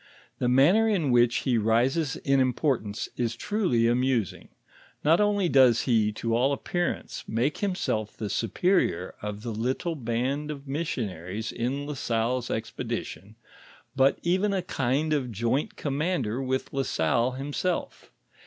The 0.39 0.49
manner 0.49 0.89
in 0.89 1.11
which 1.11 1.41
he 1.45 1.59
rises 1.59 2.15
in 2.15 2.39
importance, 2.39 3.07
is 3.17 3.35
truly 3.35 3.85
amusing; 3.85 4.49
not 5.03 5.21
only 5.21 5.47
does 5.47 5.81
he, 5.81 6.11
to 6.13 6.35
all 6.35 6.53
appear 6.53 6.91
ance, 6.91 7.23
make 7.27 7.59
himself 7.59 8.17
the 8.17 8.27
superior 8.27 9.13
of 9.21 9.43
the 9.43 9.51
little 9.53 9.95
band 9.95 10.49
of 10.49 10.67
missionaries 10.67 11.51
in 11.51 11.85
La 11.85 11.93
Salle's 11.93 12.49
expedition, 12.49 13.35
bui 13.95 14.15
even 14.23 14.53
a 14.55 14.63
kind 14.63 15.13
of 15.13 15.31
joint 15.31 15.75
commander 15.75 16.41
with 16.41 16.73
La 16.73 16.81
Salle 16.81 17.33
himself. 17.33 18.11